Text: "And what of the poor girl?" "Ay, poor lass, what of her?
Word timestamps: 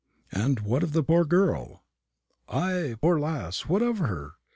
"And 0.31 0.61
what 0.61 0.81
of 0.81 0.93
the 0.93 1.03
poor 1.03 1.23
girl?" 1.25 1.83
"Ay, 2.49 2.95
poor 2.99 3.19
lass, 3.19 3.67
what 3.67 3.83
of 3.83 3.99
her? 3.99 4.31